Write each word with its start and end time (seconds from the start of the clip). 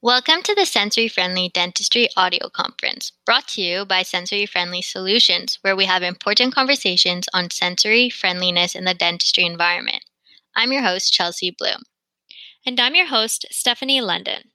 Welcome 0.00 0.42
to 0.44 0.54
the 0.54 0.64
Sensory 0.64 1.08
Friendly 1.08 1.48
Dentistry 1.52 2.06
audio 2.16 2.48
conference, 2.50 3.10
brought 3.26 3.48
to 3.48 3.60
you 3.60 3.84
by 3.84 4.04
Sensory 4.04 4.46
Friendly 4.46 4.80
Solutions, 4.80 5.58
where 5.62 5.74
we 5.74 5.86
have 5.86 6.04
important 6.04 6.54
conversations 6.54 7.26
on 7.34 7.50
sensory 7.50 8.08
friendliness 8.08 8.76
in 8.76 8.84
the 8.84 8.94
dentistry 8.94 9.44
environment. 9.44 10.04
I'm 10.54 10.70
your 10.70 10.82
host, 10.82 11.12
Chelsea 11.12 11.50
Bloom. 11.50 11.82
And 12.64 12.78
I'm 12.78 12.94
your 12.94 13.08
host, 13.08 13.46
Stephanie 13.50 14.00
London. 14.00 14.52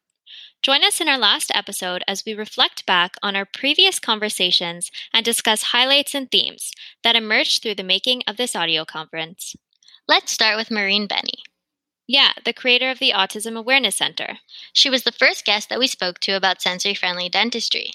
Join 0.61 0.81
us 0.81 1.01
in 1.01 1.09
our 1.09 1.19
last 1.19 1.51
episode 1.53 2.05
as 2.07 2.23
we 2.25 2.33
reflect 2.33 2.85
back 2.85 3.15
on 3.21 3.35
our 3.35 3.45
previous 3.45 3.99
conversations 3.99 4.91
and 5.13 5.25
discuss 5.25 5.73
highlights 5.73 6.15
and 6.15 6.31
themes 6.31 6.71
that 7.03 7.17
emerged 7.17 7.61
through 7.61 7.75
the 7.75 7.83
making 7.83 8.23
of 8.27 8.37
this 8.37 8.55
audio 8.55 8.85
conference. 8.85 9.57
Let's 10.07 10.31
start 10.31 10.55
with 10.55 10.71
Maureen 10.71 11.05
Bennie. 11.05 11.43
Yeah, 12.07 12.31
the 12.45 12.53
creator 12.53 12.89
of 12.89 12.99
the 12.99 13.11
Autism 13.11 13.57
Awareness 13.57 13.97
Center. 13.97 14.39
She 14.71 14.89
was 14.89 15.03
the 15.03 15.11
first 15.11 15.43
guest 15.43 15.67
that 15.67 15.79
we 15.79 15.87
spoke 15.87 16.19
to 16.19 16.31
about 16.31 16.61
sensory 16.61 16.93
friendly 16.93 17.27
dentistry. 17.27 17.91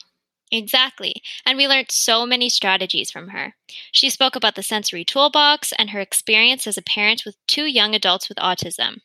Exactly. 0.53 1.23
And 1.47 1.57
we 1.57 1.67
learned 1.67 1.91
so 1.91 2.27
many 2.27 2.51
strategies 2.51 3.11
from 3.11 3.29
her. 3.29 3.57
She 3.93 4.11
spoke 4.11 4.37
about 4.37 4.57
the 4.57 4.63
sensory 4.63 5.05
toolbox 5.07 5.73
and 5.79 5.91
her 5.91 6.01
experience 6.01 6.67
as 6.67 6.77
a 6.79 6.83
parent 6.83 7.25
with 7.25 7.37
two 7.47 7.65
young 7.65 7.95
adults 7.95 8.29
with 8.29 8.39
autism. 8.39 9.01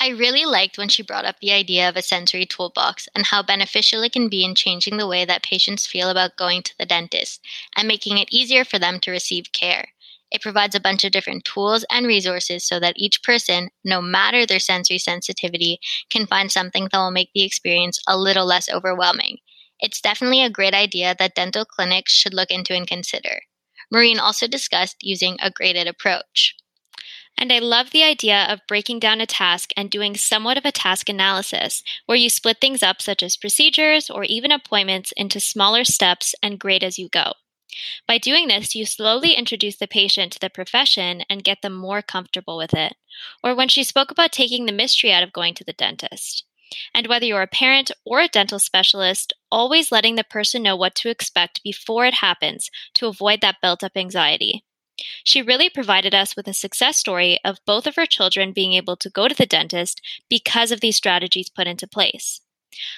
I 0.00 0.08
really 0.08 0.44
liked 0.44 0.78
when 0.78 0.88
she 0.88 1.02
brought 1.02 1.24
up 1.24 1.40
the 1.40 1.52
idea 1.52 1.88
of 1.88 1.96
a 1.96 2.02
sensory 2.02 2.46
toolbox 2.46 3.08
and 3.14 3.26
how 3.26 3.42
beneficial 3.42 4.02
it 4.02 4.12
can 4.12 4.28
be 4.28 4.44
in 4.44 4.54
changing 4.56 4.98
the 4.98 5.08
way 5.08 5.24
that 5.24 5.44
patients 5.44 5.86
feel 5.86 6.10
about 6.10 6.36
going 6.36 6.62
to 6.64 6.78
the 6.78 6.86
dentist 6.86 7.40
and 7.76 7.88
making 7.88 8.18
it 8.18 8.32
easier 8.32 8.64
for 8.64 8.78
them 8.78 9.00
to 9.00 9.12
receive 9.12 9.52
care. 9.52 9.93
It 10.34 10.42
provides 10.42 10.74
a 10.74 10.80
bunch 10.80 11.04
of 11.04 11.12
different 11.12 11.44
tools 11.44 11.84
and 11.92 12.08
resources 12.08 12.66
so 12.66 12.80
that 12.80 12.96
each 12.96 13.22
person, 13.22 13.70
no 13.84 14.02
matter 14.02 14.44
their 14.44 14.58
sensory 14.58 14.98
sensitivity, 14.98 15.78
can 16.10 16.26
find 16.26 16.50
something 16.50 16.88
that 16.90 16.98
will 16.98 17.12
make 17.12 17.30
the 17.34 17.44
experience 17.44 18.00
a 18.08 18.18
little 18.18 18.44
less 18.44 18.68
overwhelming. 18.68 19.38
It's 19.78 20.00
definitely 20.00 20.42
a 20.42 20.50
great 20.50 20.74
idea 20.74 21.14
that 21.20 21.36
dental 21.36 21.64
clinics 21.64 22.12
should 22.12 22.34
look 22.34 22.50
into 22.50 22.74
and 22.74 22.84
consider. 22.84 23.42
Maureen 23.92 24.18
also 24.18 24.48
discussed 24.48 24.96
using 25.02 25.36
a 25.40 25.52
graded 25.52 25.86
approach. 25.86 26.56
And 27.38 27.52
I 27.52 27.60
love 27.60 27.90
the 27.90 28.02
idea 28.02 28.46
of 28.48 28.66
breaking 28.66 28.98
down 28.98 29.20
a 29.20 29.26
task 29.26 29.70
and 29.76 29.88
doing 29.88 30.16
somewhat 30.16 30.58
of 30.58 30.64
a 30.64 30.72
task 30.72 31.08
analysis, 31.08 31.84
where 32.06 32.18
you 32.18 32.28
split 32.28 32.60
things 32.60 32.82
up, 32.82 33.00
such 33.00 33.22
as 33.22 33.36
procedures 33.36 34.10
or 34.10 34.24
even 34.24 34.50
appointments, 34.50 35.12
into 35.16 35.38
smaller 35.38 35.84
steps 35.84 36.34
and 36.42 36.58
grade 36.58 36.82
as 36.82 36.98
you 36.98 37.08
go. 37.08 37.34
By 38.06 38.18
doing 38.18 38.48
this, 38.48 38.74
you 38.74 38.86
slowly 38.86 39.32
introduce 39.32 39.76
the 39.76 39.86
patient 39.86 40.32
to 40.32 40.38
the 40.38 40.50
profession 40.50 41.22
and 41.28 41.44
get 41.44 41.62
them 41.62 41.74
more 41.74 42.02
comfortable 42.02 42.56
with 42.56 42.74
it. 42.74 42.94
Or 43.42 43.54
when 43.54 43.68
she 43.68 43.84
spoke 43.84 44.10
about 44.10 44.32
taking 44.32 44.66
the 44.66 44.72
mystery 44.72 45.12
out 45.12 45.22
of 45.22 45.32
going 45.32 45.54
to 45.54 45.64
the 45.64 45.72
dentist. 45.72 46.44
And 46.94 47.06
whether 47.06 47.26
you're 47.26 47.42
a 47.42 47.46
parent 47.46 47.90
or 48.04 48.20
a 48.20 48.28
dental 48.28 48.58
specialist, 48.58 49.32
always 49.50 49.92
letting 49.92 50.16
the 50.16 50.24
person 50.24 50.62
know 50.62 50.76
what 50.76 50.94
to 50.96 51.10
expect 51.10 51.62
before 51.62 52.06
it 52.06 52.14
happens 52.14 52.70
to 52.94 53.06
avoid 53.06 53.40
that 53.40 53.60
built 53.62 53.84
up 53.84 53.92
anxiety. 53.96 54.64
She 55.24 55.42
really 55.42 55.68
provided 55.68 56.14
us 56.14 56.36
with 56.36 56.46
a 56.46 56.54
success 56.54 56.96
story 56.96 57.38
of 57.44 57.58
both 57.66 57.86
of 57.86 57.96
her 57.96 58.06
children 58.06 58.52
being 58.52 58.74
able 58.74 58.96
to 58.96 59.10
go 59.10 59.26
to 59.26 59.34
the 59.34 59.46
dentist 59.46 60.00
because 60.28 60.70
of 60.70 60.80
these 60.80 60.96
strategies 60.96 61.50
put 61.50 61.66
into 61.66 61.86
place. 61.86 62.40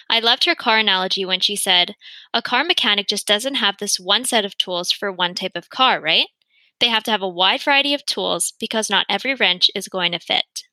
I 0.09 0.21
loved 0.21 0.45
her 0.45 0.55
car 0.55 0.79
analogy 0.79 1.25
when 1.25 1.41
she 1.41 1.57
said, 1.57 1.95
A 2.33 2.43
car 2.43 2.65
mechanic 2.65 3.09
just 3.09 3.27
doesn't 3.27 3.57
have 3.57 3.77
this 3.79 3.99
one 3.99 4.25
set 4.25 4.45
of 4.45 4.57
tools 4.59 4.93
for 4.93 5.11
one 5.13 5.35
type 5.35 5.57
of 5.57 5.71
car, 5.71 6.01
right? 6.01 6.29
They 6.81 6.89
have 6.89 7.05
to 7.05 7.11
have 7.11 7.23
a 7.23 7.29
wide 7.29 7.63
variety 7.63 7.95
of 7.95 8.05
tools 8.05 8.53
because 8.61 8.91
not 8.91 9.07
every 9.09 9.35
wrench 9.35 9.71
is 9.75 9.89
going 9.89 10.13
to 10.13 10.19
fit. 10.19 10.65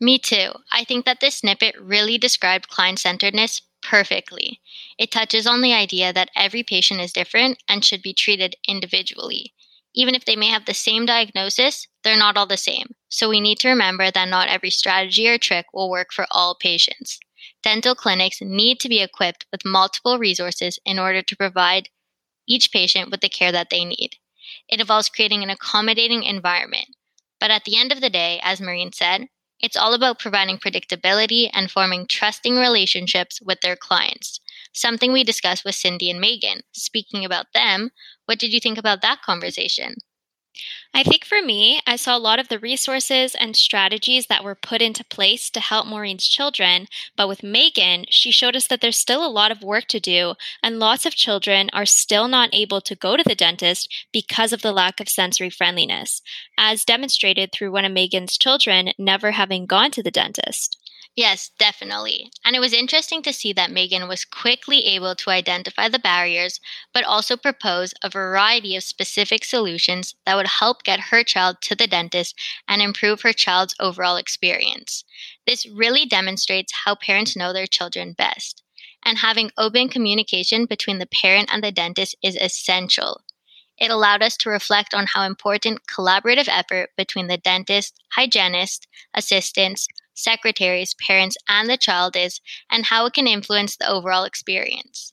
Me 0.00 0.18
too. 0.18 0.52
I 0.70 0.84
think 0.84 1.04
that 1.06 1.20
this 1.20 1.38
snippet 1.38 1.74
really 1.80 2.18
described 2.18 2.68
client 2.68 2.98
centeredness 2.98 3.62
perfectly. 3.82 4.60
It 4.98 5.10
touches 5.10 5.46
on 5.46 5.62
the 5.62 5.72
idea 5.72 6.12
that 6.12 6.30
every 6.36 6.62
patient 6.62 7.00
is 7.00 7.12
different 7.12 7.62
and 7.68 7.84
should 7.84 8.02
be 8.02 8.12
treated 8.12 8.56
individually. 8.68 9.54
Even 9.94 10.14
if 10.14 10.26
they 10.26 10.36
may 10.36 10.48
have 10.48 10.66
the 10.66 10.74
same 10.74 11.06
diagnosis, 11.06 11.88
they're 12.04 12.18
not 12.18 12.36
all 12.36 12.46
the 12.46 12.58
same. 12.58 12.94
So 13.08 13.30
we 13.30 13.40
need 13.40 13.58
to 13.60 13.68
remember 13.68 14.10
that 14.10 14.28
not 14.28 14.48
every 14.48 14.70
strategy 14.70 15.26
or 15.28 15.38
trick 15.38 15.66
will 15.72 15.88
work 15.88 16.08
for 16.12 16.26
all 16.30 16.54
patients 16.54 17.18
dental 17.62 17.94
clinics 17.94 18.40
need 18.40 18.80
to 18.80 18.88
be 18.88 19.00
equipped 19.00 19.46
with 19.52 19.64
multiple 19.64 20.18
resources 20.18 20.78
in 20.84 20.98
order 20.98 21.22
to 21.22 21.36
provide 21.36 21.88
each 22.48 22.72
patient 22.72 23.10
with 23.10 23.20
the 23.20 23.28
care 23.28 23.52
that 23.52 23.70
they 23.70 23.84
need. 23.84 24.16
It 24.68 24.80
involves 24.80 25.08
creating 25.08 25.42
an 25.42 25.50
accommodating 25.50 26.22
environment. 26.22 26.88
But 27.40 27.50
at 27.50 27.64
the 27.64 27.76
end 27.76 27.92
of 27.92 28.00
the 28.00 28.10
day, 28.10 28.40
as 28.42 28.60
Maureen 28.60 28.92
said, 28.92 29.28
it's 29.60 29.76
all 29.76 29.94
about 29.94 30.18
providing 30.18 30.58
predictability 30.58 31.50
and 31.52 31.70
forming 31.70 32.06
trusting 32.06 32.56
relationships 32.56 33.40
with 33.40 33.60
their 33.60 33.76
clients, 33.76 34.40
something 34.72 35.12
we 35.12 35.24
discussed 35.24 35.64
with 35.64 35.74
Cindy 35.74 36.10
and 36.10 36.20
Megan. 36.20 36.60
Speaking 36.72 37.24
about 37.24 37.46
them, 37.54 37.90
what 38.26 38.38
did 38.38 38.52
you 38.52 38.60
think 38.60 38.78
about 38.78 39.02
that 39.02 39.22
conversation? 39.22 39.96
I 40.94 41.02
think 41.02 41.24
for 41.24 41.42
me, 41.42 41.80
I 41.86 41.96
saw 41.96 42.16
a 42.16 42.18
lot 42.18 42.38
of 42.38 42.48
the 42.48 42.58
resources 42.58 43.34
and 43.34 43.54
strategies 43.54 44.28
that 44.28 44.42
were 44.42 44.54
put 44.54 44.80
into 44.80 45.04
place 45.04 45.50
to 45.50 45.60
help 45.60 45.86
Maureen's 45.86 46.26
children. 46.26 46.86
But 47.16 47.28
with 47.28 47.42
Megan, 47.42 48.06
she 48.08 48.30
showed 48.30 48.56
us 48.56 48.66
that 48.68 48.80
there's 48.80 48.96
still 48.96 49.24
a 49.24 49.28
lot 49.28 49.50
of 49.50 49.62
work 49.62 49.86
to 49.88 50.00
do, 50.00 50.34
and 50.62 50.78
lots 50.78 51.04
of 51.04 51.14
children 51.14 51.68
are 51.72 51.86
still 51.86 52.28
not 52.28 52.50
able 52.52 52.80
to 52.80 52.94
go 52.94 53.16
to 53.16 53.24
the 53.24 53.34
dentist 53.34 53.92
because 54.12 54.52
of 54.52 54.62
the 54.62 54.72
lack 54.72 55.00
of 55.00 55.08
sensory 55.08 55.50
friendliness, 55.50 56.22
as 56.56 56.84
demonstrated 56.84 57.52
through 57.52 57.72
one 57.72 57.84
of 57.84 57.92
Megan's 57.92 58.38
children 58.38 58.92
never 58.98 59.32
having 59.32 59.66
gone 59.66 59.90
to 59.90 60.02
the 60.02 60.10
dentist. 60.10 60.78
Yes, 61.16 61.50
definitely. 61.58 62.30
And 62.44 62.54
it 62.54 62.60
was 62.60 62.72
interesting 62.72 63.20
to 63.22 63.32
see 63.32 63.52
that 63.54 63.72
Megan 63.72 64.06
was 64.06 64.24
quickly 64.24 64.84
able 64.84 65.16
to 65.16 65.30
identify 65.30 65.88
the 65.88 65.98
barriers, 65.98 66.60
but 66.92 67.02
also 67.04 67.36
propose 67.36 67.92
a 68.02 68.08
variety 68.10 68.76
of 68.76 68.84
specific 68.84 69.42
solutions 69.44 70.14
that 70.26 70.36
would 70.36 70.46
help 70.46 70.84
get 70.84 71.00
her 71.10 71.24
child 71.24 71.56
to 71.62 71.74
the 71.74 71.88
dentist 71.88 72.38
and 72.68 72.80
improve 72.82 73.22
her 73.22 73.32
child's 73.32 73.74
overall 73.80 74.16
experience. 74.16 75.04
This 75.46 75.66
really 75.66 76.06
demonstrates 76.06 76.72
how 76.84 76.94
parents 76.94 77.34
know 77.34 77.52
their 77.52 77.66
children 77.66 78.12
best. 78.12 78.62
And 79.04 79.18
having 79.18 79.50
open 79.58 79.88
communication 79.88 80.66
between 80.66 80.98
the 80.98 81.06
parent 81.06 81.48
and 81.50 81.64
the 81.64 81.72
dentist 81.72 82.14
is 82.22 82.36
essential. 82.36 83.22
It 83.78 83.90
allowed 83.90 84.22
us 84.22 84.36
to 84.38 84.50
reflect 84.50 84.92
on 84.94 85.06
how 85.14 85.22
important 85.22 85.86
collaborative 85.86 86.48
effort 86.48 86.90
between 86.96 87.26
the 87.28 87.38
dentist, 87.38 87.96
hygienist, 88.12 88.86
assistants, 89.14 89.88
secretaries, 90.16 90.94
parents, 90.94 91.36
and 91.48 91.70
the 91.70 91.76
child 91.76 92.16
is, 92.16 92.40
and 92.70 92.86
how 92.86 93.06
it 93.06 93.14
can 93.14 93.28
influence 93.28 93.76
the 93.76 93.88
overall 93.88 94.24
experience. 94.24 95.12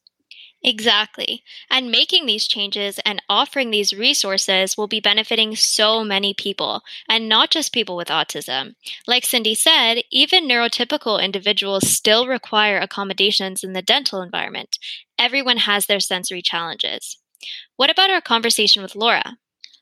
Exactly. 0.65 1.43
And 1.69 1.91
making 1.91 2.25
these 2.25 2.47
changes 2.47 2.99
and 3.05 3.21
offering 3.29 3.69
these 3.69 3.93
resources 3.93 4.77
will 4.77 4.87
be 4.87 5.01
benefiting 5.01 5.55
so 5.55 6.03
many 6.03 6.33
people, 6.33 6.81
and 7.09 7.27
not 7.29 7.51
just 7.51 7.73
people 7.73 7.95
with 7.97 8.07
autism. 8.07 8.75
Like 9.05 9.25
Cindy 9.25 9.55
said, 9.55 10.03
even 10.11 10.47
neurotypical 10.47 11.21
individuals 11.21 11.89
still 11.89 12.27
require 12.27 12.79
accommodations 12.79 13.63
in 13.63 13.73
the 13.73 13.81
dental 13.81 14.21
environment. 14.21 14.79
Everyone 15.19 15.57
has 15.57 15.85
their 15.85 15.99
sensory 15.99 16.41
challenges. 16.41 17.17
What 17.77 17.89
about 17.91 18.09
our 18.09 18.21
conversation 18.21 18.81
with 18.83 18.95
Laura? 18.95 19.37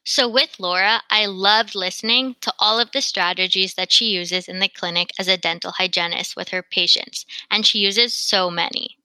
So, 0.06 0.28
with 0.28 0.60
Laura, 0.60 1.02
I 1.10 1.26
loved 1.26 1.74
listening 1.74 2.36
to 2.42 2.54
all 2.60 2.80
of 2.80 2.92
the 2.92 3.02
strategies 3.02 3.74
that 3.74 3.92
she 3.92 4.06
uses 4.12 4.48
in 4.48 4.60
the 4.60 4.70
clinic 4.70 5.10
as 5.18 5.28
a 5.28 5.38
dental 5.38 5.72
hygienist 5.72 6.36
with 6.36 6.50
her 6.50 6.62
patients, 6.62 7.26
and 7.50 7.66
she 7.66 7.80
uses 7.80 8.14
so 8.14 8.52
many. 8.52 9.00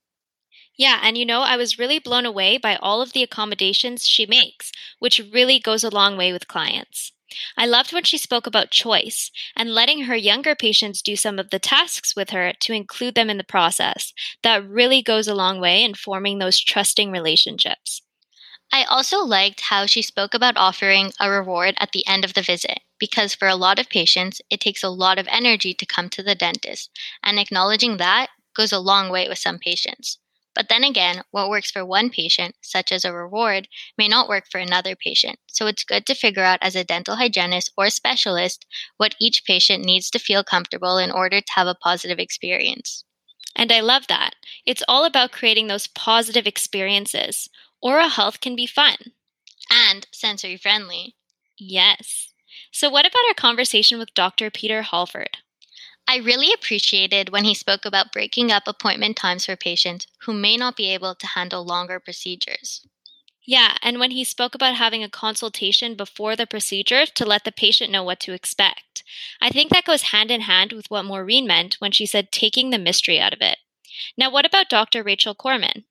Yeah, 0.77 1.01
and 1.03 1.19
you 1.19 1.27
know, 1.27 1.43
I 1.43 1.57
was 1.57 1.79
really 1.79 1.99
blown 1.99 2.27
away 2.27 2.59
by 2.59 2.77
all 2.77 3.03
of 3.03 3.13
the 3.13 3.23
accommodations 3.23 4.09
she 4.09 4.27
makes, 4.27 4.73
which 4.99 5.21
really 5.33 5.59
goes 5.59 5.85
a 5.85 5.91
long 5.91 6.17
way 6.17 6.33
with 6.33 6.49
clients. 6.49 7.13
I 7.57 7.67
loved 7.67 7.93
when 7.93 8.05
she 8.05 8.19
spoke 8.19 8.47
about 8.47 8.71
choice 8.71 9.31
and 9.57 9.75
letting 9.75 10.05
her 10.05 10.17
younger 10.17 10.55
patients 10.55 11.03
do 11.03 11.17
some 11.17 11.39
of 11.39 11.51
the 11.51 11.59
tasks 11.59 12.17
with 12.17 12.31
her 12.31 12.53
to 12.53 12.73
include 12.73 13.15
them 13.15 13.31
in 13.31 13.39
the 13.39 13.45
process. 13.45 14.13
That 14.43 14.67
really 14.67 15.03
goes 15.03 15.29
a 15.29 15.35
long 15.35 15.61
way 15.61 15.83
in 15.85 15.95
forming 15.95 16.39
those 16.39 16.61
trusting 16.61 17.11
relationships. 17.13 18.03
I 18.73 18.85
also 18.85 19.19
liked 19.19 19.61
how 19.63 19.87
she 19.87 20.03
spoke 20.03 20.35
about 20.35 20.57
offering 20.57 21.13
a 21.21 21.31
reward 21.31 21.77
at 21.79 21.93
the 21.93 22.07
end 22.07 22.25
of 22.25 22.35
the 22.35 22.43
visit, 22.43 22.81
because 22.99 23.35
for 23.35 23.49
a 23.49 23.57
lot 23.57 23.79
of 23.79 23.89
patients, 23.89 24.41
it 24.51 24.61
takes 24.61 24.83
a 24.83 24.89
lot 24.89 25.19
of 25.19 25.29
energy 25.29 25.73
to 25.75 25.87
come 25.87 26.09
to 26.11 26.23
the 26.23 26.35
dentist, 26.35 26.91
and 27.23 27.39
acknowledging 27.39 27.97
that 27.97 28.29
goes 28.55 28.73
a 28.73 28.79
long 28.79 29.11
way 29.11 29.29
with 29.29 29.39
some 29.39 29.59
patients. 29.59 30.19
But 30.55 30.71
then 30.71 30.85
again, 30.85 31.23
what 31.33 31.51
works 31.51 31.71
for 31.71 31.85
one 31.85 32.09
patient, 32.09 32.55
such 32.63 32.91
as 32.91 33.05
a 33.05 33.13
reward, 33.13 33.69
may 33.99 34.09
not 34.09 34.29
work 34.29 34.45
for 34.51 34.59
another 34.59 34.97
patient. 34.97 35.39
So 35.49 35.67
it's 35.67 35.85
good 35.85 36.07
to 36.07 36.15
figure 36.15 36.43
out 36.43 36.59
as 36.63 36.75
a 36.75 36.83
dental 36.83 37.17
hygienist 37.17 37.73
or 37.77 37.91
specialist 37.91 38.65
what 38.97 39.15
each 39.21 39.45
patient 39.45 39.85
needs 39.85 40.11
to 40.11 40.19
feel 40.19 40.43
comfortable 40.43 40.97
in 40.97 41.11
order 41.11 41.41
to 41.41 41.53
have 41.55 41.67
a 41.67 41.75
positive 41.75 42.19
experience. 42.19 43.05
And 43.55 43.71
I 43.71 43.81
love 43.81 44.07
that. 44.09 44.35
It's 44.65 44.83
all 44.89 45.05
about 45.05 45.33
creating 45.33 45.67
those 45.67 45.87
positive 45.87 46.47
experiences. 46.47 47.49
Oral 47.83 48.09
health 48.09 48.41
can 48.41 48.57
be 48.57 48.67
fun. 48.67 48.97
And 49.71 50.07
sensory 50.13 50.57
friendly. 50.57 51.17
Yes. 51.59 52.33
So, 52.71 52.89
what 52.89 53.07
about 53.07 53.25
our 53.29 53.35
conversation 53.35 53.99
with 53.99 54.15
Dr. 54.15 54.51
Peter 54.51 54.83
Halford? 54.83 55.39
I 56.09 56.19
really 56.19 56.53
appreciated 56.53 57.31
when 57.31 57.45
he 57.45 57.55
spoke 57.55 57.85
about 57.85 58.13
breaking 58.13 58.53
up 58.53 58.65
appointment 58.67 59.17
times 59.17 59.47
for 59.47 59.57
patients 59.57 60.07
who 60.21 60.33
may 60.33 60.57
not 60.57 60.77
be 60.77 60.93
able 60.95 61.15
to 61.17 61.27
handle 61.27 61.65
longer 61.65 61.99
procedures. 61.99 62.87
Yeah, 63.45 63.77
and 63.83 63.99
when 63.99 64.11
he 64.11 64.25
spoke 64.25 64.55
about 64.55 64.75
having 64.75 65.05
a 65.05 65.09
consultation 65.09 65.95
before 65.95 66.35
the 66.35 66.47
procedure 66.47 67.07
to 67.07 67.25
let 67.25 67.45
the 67.45 67.53
patient 67.53 67.93
know 67.93 68.03
what 68.03 68.21
to 68.21 68.33
expect. 68.33 69.05
I 69.41 69.51
think 69.51 69.71
that 69.71 69.85
goes 69.85 70.03
hand 70.03 70.31
in 70.31 70.43
hand 70.43 70.73
with 70.73 70.91
what 70.91 71.05
Maureen 71.05 71.47
meant 71.47 71.77
when 71.79 71.93
she 71.93 72.07
said 72.07 72.33
taking 72.33 72.71
the 72.71 72.79
mystery 72.79 73.21
out 73.21 73.33
of 73.33 73.41
it. 73.41 73.59
Now, 74.17 74.31
what 74.31 74.45
about 74.45 74.69
Dr. 74.69 75.03
Rachel 75.03 75.35
Corman? 75.35 75.85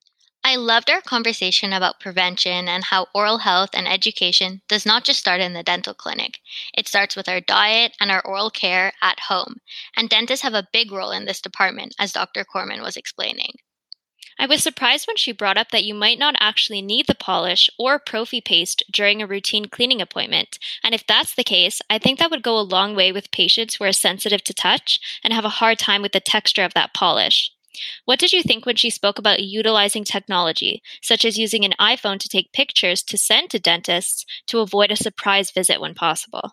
I 0.47 0.57
loved 0.57 0.91
our 0.91 1.01
conversation 1.01 1.73
about 1.73 1.99
prevention 1.99 2.69
and 2.69 2.83
how 2.83 3.07
oral 3.15 3.39
health 3.39 3.71
and 3.73 3.87
education 3.87 4.61
does 4.67 4.85
not 4.85 5.03
just 5.03 5.19
start 5.19 5.41
in 5.41 5.53
the 5.53 5.63
dental 5.63 5.95
clinic. 5.95 6.37
It 6.77 6.87
starts 6.87 7.15
with 7.15 7.27
our 7.27 7.41
diet 7.41 7.97
and 7.99 8.11
our 8.11 8.23
oral 8.23 8.51
care 8.51 8.93
at 9.01 9.21
home. 9.21 9.55
And 9.97 10.07
dentists 10.07 10.43
have 10.43 10.53
a 10.53 10.67
big 10.71 10.91
role 10.91 11.09
in 11.09 11.25
this 11.25 11.41
department, 11.41 11.95
as 11.97 12.11
Dr. 12.11 12.45
Corman 12.45 12.83
was 12.83 12.95
explaining. 12.95 13.53
I 14.37 14.45
was 14.45 14.61
surprised 14.61 15.07
when 15.07 15.17
she 15.17 15.31
brought 15.31 15.57
up 15.57 15.71
that 15.71 15.83
you 15.83 15.95
might 15.95 16.19
not 16.19 16.35
actually 16.39 16.83
need 16.83 17.07
the 17.07 17.15
polish 17.15 17.67
or 17.79 17.97
prophy 17.97 18.39
paste 18.39 18.83
during 18.91 19.23
a 19.23 19.27
routine 19.27 19.65
cleaning 19.65 19.99
appointment. 19.99 20.59
And 20.83 20.93
if 20.93 21.07
that's 21.07 21.33
the 21.33 21.43
case, 21.43 21.81
I 21.89 21.97
think 21.97 22.19
that 22.19 22.29
would 22.29 22.43
go 22.43 22.59
a 22.59 22.61
long 22.61 22.95
way 22.95 23.11
with 23.11 23.31
patients 23.31 23.75
who 23.75 23.83
are 23.83 23.91
sensitive 23.91 24.43
to 24.43 24.53
touch 24.53 24.99
and 25.23 25.33
have 25.33 25.45
a 25.45 25.57
hard 25.57 25.79
time 25.79 26.03
with 26.03 26.11
the 26.11 26.19
texture 26.19 26.63
of 26.63 26.75
that 26.75 26.93
polish. 26.93 27.51
What 28.05 28.19
did 28.19 28.33
you 28.33 28.43
think 28.43 28.65
when 28.65 28.75
she 28.75 28.89
spoke 28.89 29.19
about 29.19 29.43
utilizing 29.43 30.03
technology, 30.03 30.81
such 31.01 31.25
as 31.25 31.37
using 31.37 31.65
an 31.65 31.73
iPhone 31.79 32.19
to 32.19 32.29
take 32.29 32.53
pictures 32.53 33.03
to 33.03 33.17
send 33.17 33.49
to 33.51 33.59
dentists 33.59 34.25
to 34.47 34.59
avoid 34.59 34.91
a 34.91 34.95
surprise 34.95 35.51
visit 35.51 35.81
when 35.81 35.93
possible? 35.93 36.51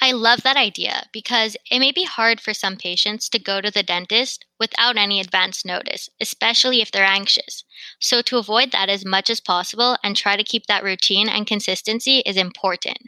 I 0.00 0.10
love 0.10 0.42
that 0.42 0.56
idea 0.56 1.06
because 1.12 1.56
it 1.70 1.78
may 1.78 1.92
be 1.92 2.04
hard 2.04 2.40
for 2.40 2.52
some 2.52 2.76
patients 2.76 3.28
to 3.28 3.38
go 3.38 3.60
to 3.60 3.70
the 3.70 3.82
dentist 3.84 4.44
without 4.58 4.96
any 4.96 5.20
advance 5.20 5.64
notice, 5.64 6.08
especially 6.20 6.80
if 6.80 6.90
they're 6.90 7.04
anxious. 7.04 7.64
So, 8.00 8.20
to 8.22 8.38
avoid 8.38 8.72
that 8.72 8.88
as 8.88 9.04
much 9.04 9.30
as 9.30 9.40
possible 9.40 9.96
and 10.02 10.16
try 10.16 10.36
to 10.36 10.42
keep 10.42 10.66
that 10.66 10.82
routine 10.82 11.28
and 11.28 11.46
consistency 11.46 12.18
is 12.26 12.36
important. 12.36 12.98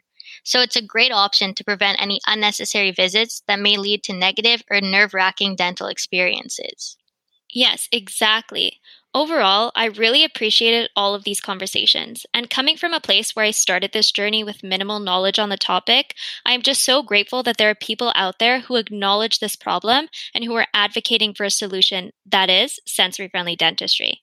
So, 0.45 0.61
it's 0.61 0.77
a 0.77 0.81
great 0.81 1.13
option 1.13 1.55
to 1.55 1.65
prevent 1.65 2.01
any 2.01 2.21
unnecessary 2.27 2.93
visits 2.93 3.43
that 3.49 3.59
may 3.59 3.77
lead 3.77 4.05
to 4.05 4.13
negative 4.13 4.63
or 4.71 4.81
nerve 4.81 5.13
wracking 5.13 5.57
dental 5.57 5.89
experiences. 5.89 6.97
Yes, 7.57 7.89
exactly. 7.91 8.83
Overall, 9.15 9.73
I 9.75 9.87
really 9.87 10.25
appreciated 10.25 10.91
all 10.95 11.15
of 11.15 11.25
these 11.25 11.41
conversations. 11.41 12.27
And 12.35 12.51
coming 12.51 12.77
from 12.77 12.93
a 12.93 13.01
place 13.01 13.35
where 13.35 13.47
I 13.47 13.51
started 13.51 13.93
this 13.93 14.13
journey 14.13 14.45
with 14.45 14.63
minimal 14.63 15.01
knowledge 15.01 15.39
on 15.39 15.49
the 15.49 15.57
topic, 15.57 16.15
I 16.45 16.53
am 16.53 16.61
just 16.61 16.83
so 16.83 17.03
grateful 17.03 17.43
that 17.45 17.57
there 17.57 17.71
are 17.71 17.75
people 17.75 18.13
out 18.15 18.41
there 18.41 18.61
who 18.61 18.77
acknowledge 18.77 19.39
this 19.39 19.57
problem 19.57 20.09
and 20.35 20.45
who 20.45 20.55
are 20.55 20.67
advocating 20.75 21.33
for 21.33 21.45
a 21.45 21.51
solution 21.51 22.11
that 22.27 22.51
is 22.51 22.79
sensory 22.87 23.27
friendly 23.31 23.57
dentistry. 23.57 24.21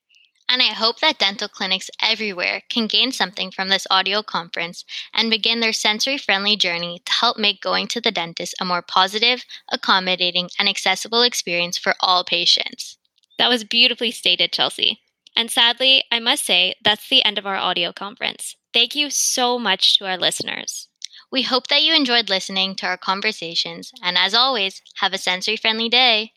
And 0.48 0.62
I 0.62 0.66
hope 0.66 1.00
that 1.00 1.18
dental 1.18 1.48
clinics 1.48 1.90
everywhere 2.04 2.62
can 2.70 2.86
gain 2.86 3.12
something 3.12 3.50
from 3.50 3.70
this 3.70 3.88
audio 3.90 4.22
conference 4.22 4.86
and 5.12 5.32
begin 5.32 5.60
their 5.60 5.74
sensory 5.74 6.20
friendly 6.20 6.56
journey 6.56 7.02
to 7.04 7.12
help 7.12 7.40
make 7.40 7.62
going 7.64 7.88
to 7.88 8.00
the 8.00 8.12
dentist 8.12 8.54
a 8.62 8.66
more 8.66 8.84
positive, 8.84 9.44
accommodating, 9.72 10.52
and 10.60 10.70
accessible 10.70 11.24
experience 11.24 11.80
for 11.80 11.96
all 12.00 12.24
patients. 12.24 13.00
That 13.38 13.50
was 13.50 13.64
beautifully 13.64 14.12
stated, 14.12 14.52
Chelsea. 14.52 15.02
And 15.36 15.50
sadly, 15.50 16.04
I 16.12 16.20
must 16.20 16.46
say 16.46 16.76
that's 16.84 17.10
the 17.10 17.26
end 17.26 17.38
of 17.38 17.46
our 17.46 17.56
audio 17.56 17.92
conference. 17.92 18.56
Thank 18.74 18.96
you 18.96 19.10
so 19.10 19.58
much 19.58 19.98
to 19.98 20.06
our 20.06 20.18
listeners. 20.18 20.88
We 21.32 21.42
hope 21.42 21.68
that 21.68 21.84
you 21.84 21.96
enjoyed 21.96 22.30
listening 22.30 22.76
to 22.76 22.86
our 22.86 22.98
conversations, 22.98 23.92
and 24.04 24.18
as 24.18 24.36
always, 24.36 24.82
have 24.98 25.14
a 25.14 25.18
sensory 25.18 25.58
friendly 25.58 25.90
day. 25.90 26.34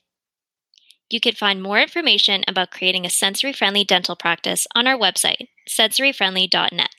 You 1.11 1.21
can 1.21 1.35
find 1.35 1.63
more 1.63 1.79
information 1.79 2.43
about 2.49 2.71
creating 2.71 3.07
a 3.07 3.11
sensory 3.11 3.53
friendly 3.53 3.85
dental 3.85 4.17
practice 4.17 4.67
on 4.75 4.87
our 4.87 4.97
website, 4.97 5.49
sensoryfriendly.net. 5.69 6.96